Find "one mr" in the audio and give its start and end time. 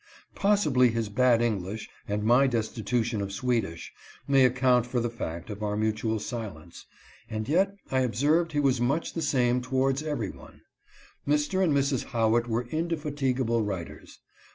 10.31-11.63